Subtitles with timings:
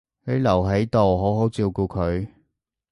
[0.23, 2.27] 你留喺度好好照顧住佢